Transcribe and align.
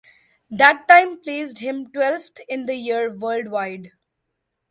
That 0.49 0.87
time 0.87 1.19
placed 1.21 1.59
him 1.59 1.91
twelfth 1.91 2.41
in 2.49 2.65
the 2.65 2.73
year 2.73 3.15
worldwide. 3.15 3.91